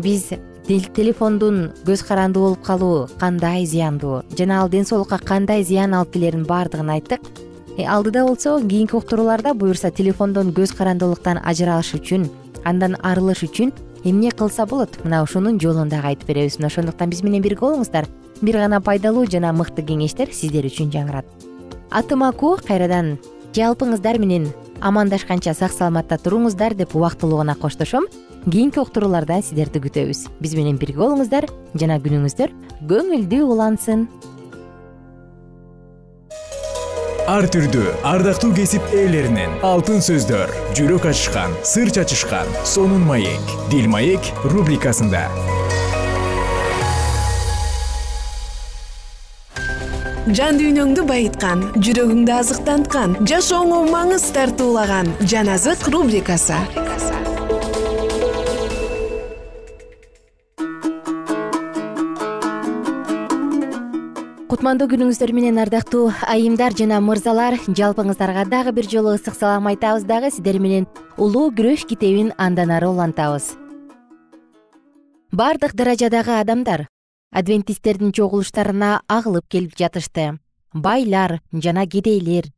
биз 0.01 0.33
телефондун 0.67 1.71
көз 1.83 2.03
карандуу 2.07 2.43
болуп 2.43 2.61
калуу 2.63 3.07
кандай 3.19 3.65
зыяндуу 3.65 4.23
жана 4.37 4.61
ал 4.61 4.69
ден 4.69 4.85
соолукка 4.85 5.17
кандай 5.19 5.63
зыян 5.63 5.93
алып 5.93 6.13
келерин 6.13 6.45
баардыгын 6.45 6.89
айттык. 6.89 7.21
Э, 7.77 7.85
алдыда 7.85 8.25
болсо 8.25 8.59
кийинки 8.61 8.95
уктурууларда 8.95 9.53
буюрса 9.53 9.91
телефондон 9.91 10.53
көз 10.53 10.75
карандуулуктан 10.77 11.41
ажыралыш 11.43 11.93
үчүн 11.95 12.29
андан 12.63 12.95
арылыш 13.01 13.43
үчүн 13.43 13.73
эмне 14.03 14.31
кылса 14.31 14.65
болот? 14.65 15.03
Мына 15.03 15.23
ушунун 15.23 15.59
жолун 15.59 15.89
дагы 15.89 16.07
айтып 16.07 16.27
беребиз. 16.27 16.59
Мына 16.59 16.67
ошондуктан 16.67 17.09
биз 17.09 17.23
менен 17.23 17.41
бирге 17.41 17.59
болуңуздар. 17.59 18.07
Бир 18.41 18.57
гана 18.57 18.79
пайдалуу 18.79 19.25
жана 19.25 19.51
мыкты 19.51 19.83
кеңештер 19.83 20.31
сиздер 20.31 20.65
үчүн 20.69 20.91
жаңырат. 20.93 21.25
Атым 21.91 22.23
аку 22.23 22.57
кайрадан 22.57 23.17
жалпыңыздар 23.53 24.19
менен 24.19 24.47
амандашканча 24.81 25.53
сак 25.53 25.71
саламатта 25.71 26.17
туруңуздар 26.17 26.75
деп 26.75 26.95
убактылуу 26.95 27.37
гана 27.43 27.55
коштошом 27.55 28.07
кийинки 28.49 28.79
уктурууларда 28.79 29.39
сиздерди 29.41 29.79
күтөбүз. 29.83 30.27
Биз 30.43 30.53
менен 30.57 30.77
бирге 30.81 30.99
болуңуздар 30.99 31.47
жана 31.79 31.99
күнүңүздөр 32.03 32.53
көңүлдүү 32.89 33.49
улансын. 33.55 34.07
Ар 37.23 37.47
түрдүү 37.47 37.87
ардактуу 38.03 38.51
кесип 38.51 38.83
ээлеринен 38.91 39.61
алтын 39.63 40.03
сөздөр 40.03 40.51
жүрөк 40.75 41.07
ачышкан 41.13 41.55
сыр 41.63 41.91
чачышкан 41.95 42.49
сонун 42.67 43.07
маек 43.07 43.55
дил 43.71 43.87
маек 43.87 44.27
рубрикасында. 44.43 45.23
Жан 50.35 50.55
дүйнөңдү 50.59 51.03
байыткан 51.07 51.63
жүрөгүңдү 51.83 52.31
азыктанткан 52.31 53.17
жашооңо 53.27 53.81
маңыз 53.91 54.29
тартуулаган 54.35 55.11
жан 55.27 55.51
азык 55.51 55.83
рубрикасы 55.91 56.59
кутмандуу 64.53 64.85
күнүңүздөр 64.85 65.31
менен 65.33 65.55
ардактуу 65.57 66.11
айымдар 66.29 66.75
жана 66.77 66.99
мырзалар 67.01 67.55
жалпыңыздарга 67.65 68.43
дагы 68.51 68.69
бир 68.77 68.85
жолу 68.85 69.15
ысык 69.17 69.33
салам 69.33 69.65
айтабыз 69.71 70.03
дагы 70.05 70.29
сиздер 70.29 70.59
менен 70.61 70.85
улуу 71.17 71.47
күрөш 71.57 71.87
китебин 71.89 72.29
андан 72.37 72.69
ары 72.69 72.85
улантабыз. 72.91 73.55
Бардык 75.31 75.73
даражадагы 75.73 76.35
адамдар 76.37 76.85
адвентисттердин 77.33 78.13
чогулуштарына 78.13 79.01
агылып 79.07 79.49
келип 79.49 79.73
жатышты. 79.73 80.37
Байлар 80.71 81.39
жана 81.51 81.87
кедейлер 81.87 82.51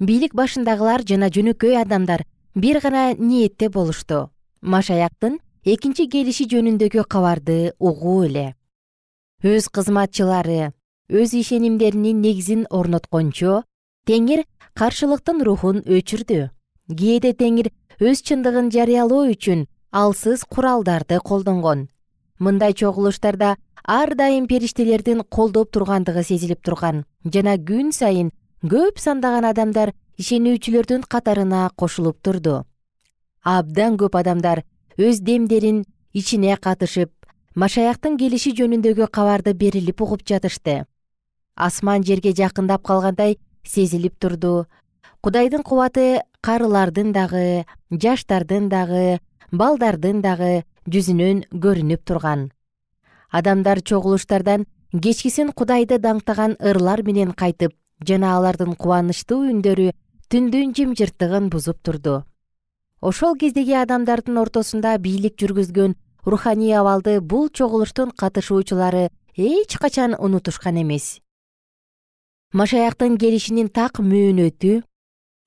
бийлик 0.00 0.36
башындагылар 0.36 1.00
жана 1.00 1.32
жөнөкөй 1.32 1.80
адамдар 1.80 2.26
бир 2.54 2.82
гана 2.84 3.14
ниетте 3.16 3.70
болушту. 3.70 4.28
Машаяктын 4.60 5.40
экинчи 5.64 6.10
келиши 6.12 6.44
жөнүндөгү 6.44 7.08
кабарды 7.08 7.72
угуу 7.78 8.26
эле. 8.26 8.50
Өз 9.40 9.72
кызматчылары 9.72 10.74
өз 11.08 11.32
ишенимдеринин 11.32 12.20
негизин 12.20 12.66
орноткончо 12.68 13.62
теңир 14.04 14.42
каршылыктын 14.76 15.40
рухун 15.40 15.80
өчүрдү. 15.88 16.50
Кээде 16.92 17.32
теңир 17.32 17.70
өз 18.00 18.20
чындыгын 18.28 18.68
жарыялоо 18.74 19.24
үчүн 19.32 19.64
алсыз 19.90 20.44
куралдарды 20.44 21.18
колдонгон. 21.24 21.88
Мындай 22.38 22.74
чогулуштарда 22.74 23.56
ар 23.84 24.14
дайым 24.14 24.46
периштелердин 24.46 25.22
колдоп 25.24 25.72
тургандыгы 25.72 26.22
сезилип 26.22 26.60
турган 26.62 27.06
жана 27.24 27.56
күн 27.56 27.88
сайын 27.92 28.28
көп 28.60 29.00
сандаган 29.00 29.48
адамдар 29.48 29.94
ишенүүчүлөрдүн 30.20 31.08
катарына 31.08 31.70
кошулуп 31.74 32.20
турду. 32.20 32.66
Абдан 33.44 33.96
көп 33.96 34.20
адамдар 34.20 34.62
өз 34.98 35.24
демдерин 35.24 35.86
ичине 36.12 36.56
катышып 36.60 37.10
машаяктын 37.54 38.20
келиши 38.20 38.52
жөнүндөгү 38.60 39.08
кабарды 39.08 39.54
берилип 39.54 40.02
угуп 40.04 40.26
жатышты 40.28 40.84
асман 41.58 42.04
жерге 42.06 42.32
жакындап 42.32 42.84
калгандай 42.86 43.38
сезилип 43.66 44.14
турду. 44.18 44.66
Кудайдын 45.20 45.64
кубаты 45.66 46.22
карылардын 46.40 47.12
дагы 47.12 47.66
жаштардын 47.90 48.68
дагы 48.70 49.18
балдардын 49.50 50.22
дагы 50.22 50.62
жүзүнөн 50.86 51.44
көрүнүп 51.50 52.04
турган. 52.06 52.48
Адамдар 53.30 53.82
чогулуштардан 53.82 54.66
кечкисин 54.94 55.52
кудайды 55.52 55.98
даңктаган 55.98 56.56
ырлар 56.62 57.02
менен 57.02 57.34
кайтып 57.34 57.74
жана 58.06 58.36
алардын 58.38 58.76
кубанычтуу 58.78 59.42
үндөрү 59.50 59.92
түндүн 60.30 60.74
жымжырттыгын 60.78 61.50
бузуп 61.50 61.82
турду. 61.82 62.22
Ошол 63.02 63.36
кездеги 63.36 63.74
адамдардын 63.82 64.38
ортосунда 64.38 64.96
бийлик 64.98 65.36
жүргүзгөн 65.42 65.96
руханий 66.24 66.74
абалды 66.78 67.20
бул 67.20 67.48
чогулуштун 67.50 68.10
катышуучулары 68.10 69.08
эч 69.36 69.78
качан 69.78 70.14
унутушкан 70.18 70.82
эмес 70.82 71.18
машаяктын 72.52 73.18
келишинин 73.20 73.68
так 73.68 73.98
мөөнөтү 74.00 74.80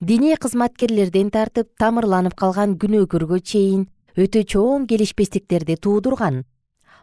диний 0.00 0.36
кызматкерлерден 0.38 1.32
тартып 1.34 1.72
тамырланып 1.78 2.36
калган 2.38 2.76
күнөөкөргө 2.78 3.40
чейин 3.42 3.88
өтө 4.14 4.44
чоң 4.46 4.86
келишпестиктерди 4.86 5.74
туудурган. 5.82 6.44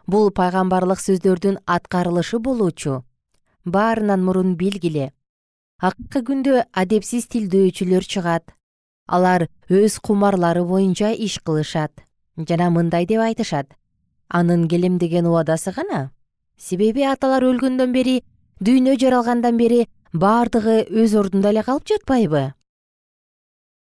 Бул 0.06 0.30
пайгамбарлык 0.32 1.02
сөздөрдүн 1.04 1.60
аткарылышы 1.66 2.40
болуучу 2.40 3.02
баарынан 3.64 4.24
мурун 4.24 4.56
белгиле 4.56 5.12
акыркы 5.80 6.24
күндө 6.24 6.64
адепсиз 6.72 7.28
тилдөөчүлөр 7.28 8.04
чыгат. 8.04 8.56
Алар 9.06 9.48
өз 9.68 9.98
кумарлары 10.00 10.64
боюнча 10.64 11.12
иш 11.12 11.38
кылышат 11.44 11.92
жана 12.48 12.70
мындай 12.70 13.04
деп 13.04 13.20
айтышат. 13.20 13.76
Анын 14.28 14.68
келем 14.68 14.96
деген 14.98 15.26
убадасы 15.26 15.72
гана. 15.76 16.10
Себеби 16.56 17.04
аталар 17.04 17.44
өлгөндөн 17.44 17.92
бери 17.92 18.22
дүйнө 18.60 18.96
жаралгандан 19.00 19.56
бери 19.56 19.86
баардыгы 20.12 20.84
өз 21.02 21.14
ордунда 21.16 21.48
эле 21.54 21.62
калып 21.64 21.86
жатпайбы? 21.88 22.42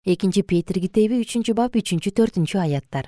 Экинчи 0.05 0.43
петир 0.43 0.81
китеби 0.83 1.21
үчүнчү 1.23 1.55
бап 1.55 1.77
үчүнчү 1.79 2.11
төртүнчү 2.11 2.59
аяттар. 2.59 3.07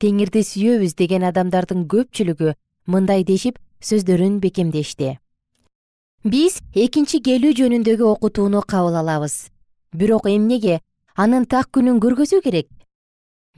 Теңирди 0.00 0.40
сүйөбүз 0.40 0.96
деген 0.96 1.28
адамдардын 1.28 1.84
көпчүлүгү 1.92 2.54
мындай 2.88 3.26
дешип 3.28 3.60
сөздөрүн 3.84 4.40
бекемдешти. 4.40 5.18
Биз 6.24 6.58
экинчи 6.72 7.20
келүү 7.20 7.52
жөнүндөгү 7.60 8.08
окутууну 8.14 8.64
кабыл 8.64 8.96
алабыз. 9.04 9.50
Бирок 9.92 10.26
эмнеге 10.32 10.80
анын 11.14 11.44
так 11.44 11.68
күнүн 11.76 12.00
көргөзүү 12.00 12.40
керек. 12.40 12.72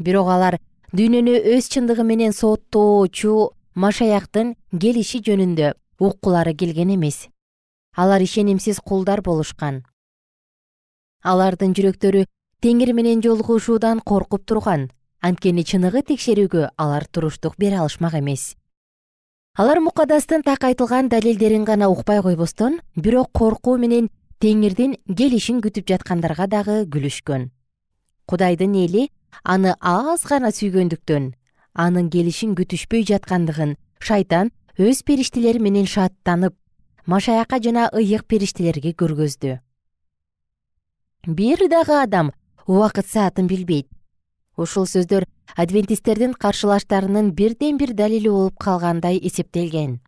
Бирок 0.03 0.29
алар 0.35 0.59
дүйнөнү 0.91 1.39
өз 1.55 1.71
чындыгы 1.71 2.03
менен 2.03 2.35
сооттоочу 2.35 3.53
машаяктын 3.79 4.57
келиши 4.75 5.23
жөнүндө 5.23 5.73
уккулары 5.99 6.55
келген 6.55 6.95
эмес. 6.95 7.29
Алар 7.97 8.21
ишенимсиз 8.23 8.81
кулдар 8.81 9.23
болушкан. 9.23 9.85
Алардын 11.23 11.73
жүрөктөрү 11.73 12.27
теңир 12.61 12.93
менен 12.93 13.23
жолугушуудан 13.25 14.01
коркуп 14.05 14.45
турган. 14.47 14.91
Анткени 15.21 15.65
чыныгы 15.65 16.03
текшерүүгө 16.07 16.69
алар 16.77 17.07
туруштук 17.09 17.57
бере 17.59 17.81
алышмак 17.81 18.15
эмес. 18.15 18.55
Алар 19.57 19.81
мукадастын 19.81 20.43
так 20.45 20.65
айтылган 20.65 21.09
далилдерин 21.09 21.65
гана 21.65 21.89
укпай 21.89 22.21
койбостон 22.23 22.81
бирок 22.95 23.33
коркуу 23.33 23.79
менен 23.79 24.11
теңирдин 24.39 24.99
келишин 25.09 25.63
күтүп 25.65 25.89
жаткандарга 25.89 26.47
дагы 26.47 26.85
күлүшкөн. 26.93 27.49
Кудайдын 28.27 28.75
эли 28.85 29.09
аны 29.43 29.73
аз 29.81 30.27
гана 30.29 30.53
сүйгөндүктөн 30.53 31.33
анын 31.73 32.11
келишин 32.11 32.55
күтүшпөй 32.59 33.07
жаткандыгын 33.09 33.77
шайтан 34.01 34.53
өз 34.77 35.01
периштелери 35.09 35.59
менен 35.59 35.87
шаттанып 35.89 36.55
машаякка 37.09 37.59
жана 37.65 37.89
ыйык 37.97 38.27
периштелерге 38.29 38.93
көргөздү. 38.93 39.59
Бир 41.27 41.63
дагы 41.73 41.97
адам 41.97 42.33
убакыт 42.67 43.09
саатын 43.09 43.49
билбейт. 43.49 43.89
Ушул 44.57 44.85
сөздөр 44.85 45.25
адвентисттердин 45.57 46.35
каршылаштарынын 46.35 47.33
бирден 47.33 47.79
бир 47.79 47.95
далили 47.95 48.29
болуп 48.29 48.59
калгандай 48.59 49.17
эсептелген. 49.17 50.01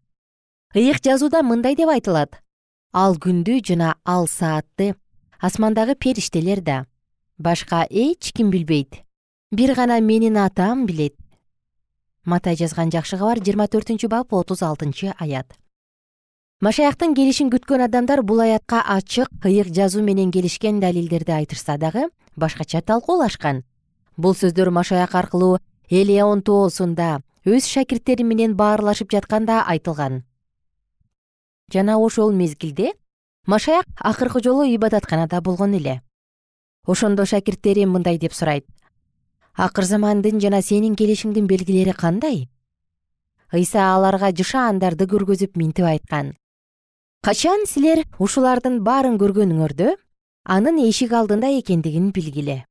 Ыйык 0.74 1.00
жазууда 1.02 1.42
мындай 1.42 1.74
деп 1.74 1.88
айтылат. 1.88 2.37
Ал 2.92 3.16
күндү 3.16 3.62
жана 3.64 3.96
ал 4.04 4.28
саатты 4.28 4.94
асмандагы 5.40 5.94
периштелер 5.94 6.61
да. 6.61 6.85
Башка 7.38 7.87
эч 7.88 8.33
ким 8.33 8.50
билбейт. 8.50 9.00
Бир 9.50 9.74
гана 9.74 10.00
менин 10.00 10.37
атам 10.37 10.85
билет 10.85 11.17
матай 12.24 12.57
жазган 12.57 12.90
жакшы 12.90 13.18
кабар 13.18 13.40
жыйырма 13.40 13.68
төртүнчү 13.68 14.09
бап 14.09 14.33
отуз 14.33 14.62
алтынчы 14.62 15.14
аят. 15.18 15.54
Машаяктын 16.61 17.14
келишин 17.14 17.50
күткөн 17.54 17.85
адамдар 17.85 18.22
бул 18.22 18.40
аятка 18.42 18.83
ачык 18.83 19.28
ыйык 19.46 19.68
жазуу 19.70 20.02
менен 20.02 20.33
келишкен 20.35 20.81
далилдерди 20.81 21.31
айтышса 21.31 21.78
дагы 21.78 22.09
башкача 22.37 22.81
талкуулашкан 22.83 23.62
бул 24.16 24.35
сөздөр 24.35 24.70
машаяк 24.74 25.14
аркылуу 25.14 25.59
элеон 25.88 26.42
тоосунда 26.42 27.20
өз 27.46 27.68
шакирттери 27.70 28.24
менен 28.26 28.57
баарлашып 28.57 29.12
жатканда 29.14 29.62
айтылган. 29.62 30.24
Жана 31.72 31.98
ошол 31.98 32.33
мезгилде 32.33 32.92
машаяк 33.46 33.87
акыркы 33.96 34.42
жолу 34.42 34.66
ибадатканада 34.66 35.40
болгон 35.40 35.74
эле. 35.74 36.02
Ошондо 36.87 37.24
шакирттери 37.24 37.87
мындай 37.87 38.18
деп 38.18 38.35
сурайт 38.35 38.66
акырзамандын 39.59 40.38
жана 40.38 40.61
сенин 40.62 40.94
келишиңдин 40.94 41.49
белгилери 41.51 41.92
кандай? 41.99 42.47
Ыйса 43.51 43.88
аларга 43.90 44.31
жышаандарды 44.31 45.09
көргөзүп 45.11 45.57
минтип 45.59 45.88
айткан. 45.88 46.37
Качан 47.27 47.64
силер 47.66 48.05
ушулардын 48.23 48.79
баарын 48.87 49.18
көргөнүңөрдө 49.18 49.97
анын 50.55 50.79
эшик 50.85 51.12
алдында 51.12 51.51
экендигин 51.59 52.12
билгиле? 52.14 52.62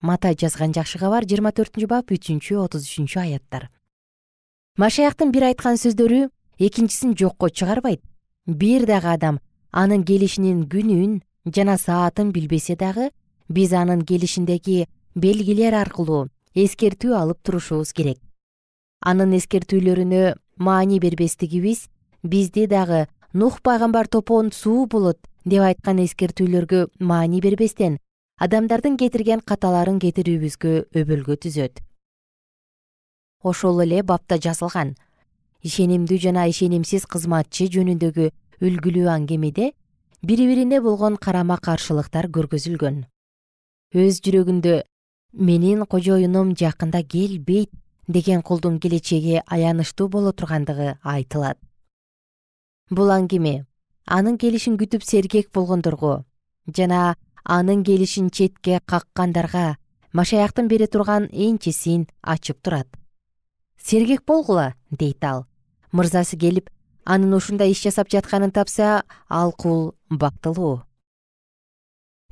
Матай 0.00 0.36
жазган 0.38 0.70
жакшы 0.76 1.00
кабар 1.02 1.26
жыйырма 1.26 1.50
төртүнчү 1.50 1.88
бап 1.90 2.12
үчүнчү 2.14 2.60
отуз 2.62 2.86
үчүнчү 2.86 3.18
аяттар. 3.24 3.66
Машаяктын 4.78 5.32
бир 5.34 5.48
айткан 5.48 5.74
сөздөрү 5.74 6.28
экинчисин 6.58 7.16
жокко 7.18 7.50
чыгарбайт. 7.50 7.98
Бир 8.46 8.86
дагы 8.86 9.10
адам 9.10 9.40
анын 9.72 10.04
келишинин 10.04 10.68
күнүн 10.70 11.18
жана 11.50 11.74
саатын 11.82 12.30
билбесе 12.30 12.76
дагы 12.76 13.10
биз 13.48 13.72
анын 13.72 14.04
келишиндеги 14.06 14.86
белгилер 15.14 15.74
аркылуу 15.74 16.28
эскертүү 16.54 17.14
алып 17.14 17.40
турушубуз 17.42 17.92
керек. 17.92 18.18
Анын 19.00 19.32
эскертүүлөрүнө 19.38 20.34
маани 20.58 20.98
бербестигибиз 20.98 21.88
бизди 22.22 22.66
дагы 22.66 23.06
нух 23.32 23.60
пайгамбар 23.62 24.08
топоон 24.08 24.50
суу 24.52 24.86
болот 24.86 25.18
деп 25.44 25.62
айткан 25.62 26.02
эскертүүлөргө 26.04 26.86
маани 27.00 27.40
бербестен 27.40 27.98
адамдардын 28.38 28.96
кетирген 28.96 29.40
каталарын 29.40 29.98
кетирүүбүзгө 30.02 30.74
өбөлгө 30.94 31.36
түзөт. 31.44 31.80
Ошол 33.42 33.82
эле 33.84 34.02
бапта 34.02 34.38
жазылган 34.38 34.96
ишенимдүү 35.62 36.18
жана 36.22 36.46
ишенимсиз 36.50 37.06
кызматчы 37.06 37.68
жөнүндөгү 37.74 38.30
үлгүлүү 38.62 39.08
аңгемеде 39.14 39.72
бири 40.22 40.46
бирине 40.50 40.80
болгон 40.82 41.16
карама 41.16 41.58
каршылыктар 41.62 42.26
көргөзүлгөн. 42.34 43.04
Өз 43.94 44.20
жүрөгүндө 44.22 44.82
менин 45.32 45.84
кожоюнум 45.86 46.54
жакында 46.56 47.02
келбейт 47.02 47.70
деген 48.06 48.42
кулдун 48.42 48.78
келечеги 48.80 49.42
аянычтуу 49.46 50.08
боло 50.08 50.32
тургандыгы 50.32 50.98
айтылат. 51.02 51.58
Бул 52.90 53.10
аңгеме 53.12 53.66
анын 54.06 54.38
келишин 54.38 54.78
күтүп 54.80 55.04
сергек 55.04 55.52
болгондорго 55.52 56.24
жана 56.66 57.16
анын 57.44 57.84
келишин 57.84 58.30
четке 58.30 58.80
каккандарга 58.86 59.76
машаяктын 60.12 60.68
бере 60.68 60.86
турган 60.86 61.28
энчисин 61.32 62.08
ачып 62.22 62.62
турат. 62.62 62.88
Сергек 63.76 64.24
болгула 64.24 64.74
дейт 64.90 65.24
ал. 65.24 65.46
Мырзасы 65.92 66.36
келип 66.36 66.70
анын 67.04 67.34
ушундай 67.34 67.70
иш 67.70 67.82
жасап 67.82 68.08
жатканын 68.10 68.50
тапса 68.50 69.04
ал 69.28 69.52
кул 69.52 69.94
бактылуу. 70.10 70.82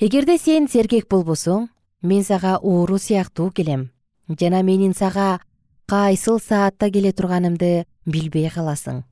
Эгерде 0.00 0.38
сен 0.38 0.68
сергек 0.68 1.08
болбосоң 1.08 1.68
мен 2.02 2.24
сага 2.24 2.58
ууру 2.58 2.98
сыяктуу 2.98 3.50
келем 3.50 3.90
жана 4.28 4.62
менин 4.62 4.94
сага 4.94 5.40
кайсыл 5.86 6.40
саатта 6.40 6.90
келе 6.90 7.12
турганымды 7.12 7.86
билбей 8.06 8.50
каласың. 8.50 9.04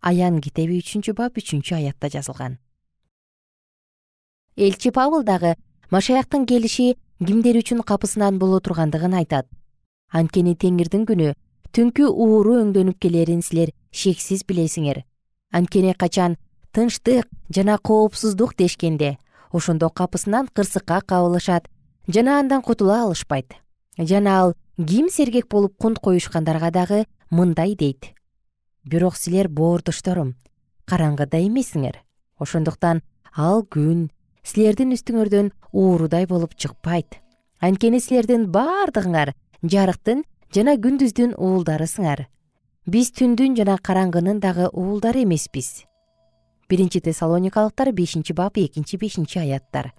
Аян 0.00 0.40
китеби 0.40 0.78
үчүнчү 0.80 1.12
бап 1.12 1.36
үчүнчү 1.36 1.74
аятта 1.76 2.08
жазылган. 2.08 2.58
Элчи 4.56 4.90
пабыл 4.90 5.24
дагы 5.24 5.56
машаяктын 5.90 6.46
келиши 6.46 6.96
кимдер 7.18 7.58
үчүн 7.60 7.82
капысынан 7.82 8.38
боло 8.38 8.60
тургандыгын 8.60 9.14
айтат. 9.20 9.46
Анткени 10.10 10.54
теңирдин 10.56 11.04
күнү 11.04 11.34
түнкү 11.76 12.08
ууру 12.08 12.56
өңдөнүп 12.62 12.98
келерин 12.98 13.42
силер 13.42 13.74
шексиз 13.92 14.46
билесиңер. 14.48 15.04
Анткени 15.52 15.92
качан 15.92 16.38
тынчтык 16.72 17.28
жана 17.50 17.78
коопсуздук 17.78 18.56
дешкенде 18.56 19.18
ошондо 19.52 19.90
капысынан 19.90 20.48
кырсыкка 20.54 21.00
кабылышат 21.00 21.68
жана 22.08 22.40
андан 22.40 22.62
кутула 22.62 23.02
алышпайт. 23.02 23.54
Жана 23.98 24.40
ал 24.40 24.54
ким 24.76 25.08
сергек 25.10 25.48
болуп 25.48 25.76
кунт 25.76 25.98
коюшкандарга 25.98 26.70
дагы 26.70 27.04
мындай 27.30 27.74
дейт. 27.74 28.14
Бирок 28.84 29.16
силер 29.16 29.48
боордошторум 29.48 30.34
караңгыда 30.86 31.42
эмессиңер 31.44 32.00
ошондуктан 32.40 33.02
ал 33.36 33.62
күн 33.62 34.08
силердин 34.42 34.94
үстүңөрдөн 34.96 35.52
уурудай 35.72 36.26
болуп 36.26 36.56
чыкпайт. 36.56 37.20
Анткени 37.60 38.00
силердин 38.00 38.48
бардыгыңар 38.48 39.34
жарыктын 39.62 40.24
жана 40.54 40.78
күндүздүн 40.80 41.36
уулдарысыңар. 41.36 42.26
Биз 42.86 43.12
түндүн 43.12 43.58
жана 43.58 43.76
караңгынын 43.76 44.40
дагы 44.40 44.70
уулдары 44.72 45.26
эмеспиз. 45.26 45.84
Биринчи 46.68 47.00
тессалоникалыктар 47.00 47.92
бешинчи 47.92 48.32
бап 48.32 48.56
экинчи 48.56 48.96
бешинчи 48.96 49.38
аяттар 49.38 49.92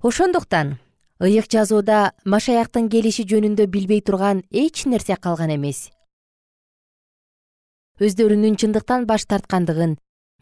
ошондуктан 0.00 0.78
ыйык 1.18 1.50
жазууда 1.50 2.12
машаяктын 2.24 2.86
келиши 2.88 3.24
жөнүндө 3.26 3.64
билбей 3.66 4.00
турган 4.00 4.44
эч 4.50 4.84
нерсе 4.86 5.16
калган 5.18 5.50
эмес. 5.50 5.90
Өздөрүнүн 7.98 8.54
чындыктан 8.62 9.08
баш 9.10 9.26
тарткандыгын 9.26 9.96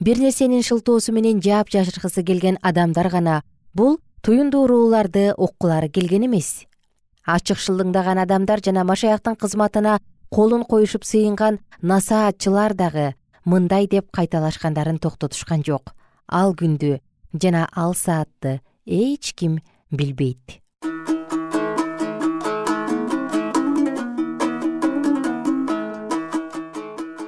бир 0.05 0.21
нерсенин 0.21 0.61
шылтоосу 0.61 1.15
менен 1.17 1.41
жаап 1.41 1.73
жашыргысы 1.73 2.23
келген 2.23 2.59
адамдар 2.61 3.09
гана 3.09 3.39
бул 3.73 3.97
туюнду 4.21 4.61
урууларды 4.65 5.33
уккулары 5.39 5.89
келген 5.89 6.29
эмес. 6.29 6.67
Ачык 7.25 7.57
шылыңдаган 7.57 8.21
адамдар 8.21 8.61
жана 8.61 8.85
машаяктын 8.85 9.41
кызматына 9.41 10.01
колун 10.29 10.65
коюшуп 10.69 11.09
сыйынган 11.09 11.61
насаатчылар 11.81 12.75
дагы 12.75 13.15
мындай 13.47 13.89
деп 13.89 14.13
кайталашкандарын 14.13 14.99
токтотушкан 14.99 15.65
жок. 15.65 15.95
Ал 16.29 16.53
күндү 16.53 17.01
жана 17.33 17.69
ал 17.73 17.95
саатты 17.95 18.61
эч 18.87 19.35
ким 19.35 19.59
билбейт. 19.91 20.63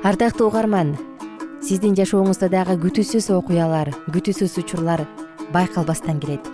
Ардактуу 0.06 0.46
угарман 0.48 0.94
сиздин 1.60 1.96
жашооңузда 1.98 2.48
дагы 2.48 2.78
күтүүсүз 2.80 3.28
окуялар 3.34 3.90
күтүүсүз 4.14 4.54
учурлар 4.62 5.02
байкалбастан 5.52 6.22
келет. 6.22 6.46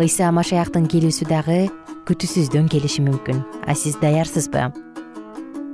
Ыйса 0.00 0.32
машаяктын 0.32 0.88
келүүсү 0.88 1.28
дагы 1.28 1.68
күтүүсүздөн 2.08 2.72
келиши 2.72 3.04
мүмкүн. 3.04 3.44
А 3.68 3.76
сиз 3.76 4.00
даярсызбы 4.00 4.91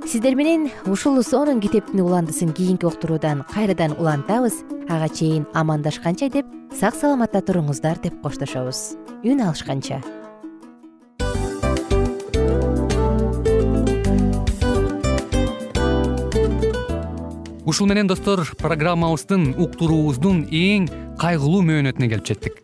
сиздер 0.09 0.33
менен 0.33 0.71
ушул 0.89 1.21
сонун 1.21 1.59
китептин 1.61 2.01
уландысын 2.01 2.49
кийинки 2.51 2.85
уктуруудан 2.85 3.43
кайрадан 3.53 3.91
улантабыз. 3.93 4.63
Ага 4.89 5.07
чейин 5.07 5.45
амандашканча 5.53 6.31
деп 6.33 6.47
сак 6.73 6.95
саламатта 6.95 7.43
туруңуздар 7.45 8.01
деп 8.01 8.15
коштошобуз. 8.23 8.97
Үн 9.21 9.43
алышканча. 9.45 10.01
Ушул 17.69 17.85
менен 17.85 18.09
достор 18.09 18.41
программабыздын 18.57 19.53
уктуруубуздун 19.61 20.47
эң 20.49 20.89
кайгылуу 21.21 21.61
мөөнөтүнө 21.61 22.09
келип 22.09 22.25
жеттик 22.25 22.63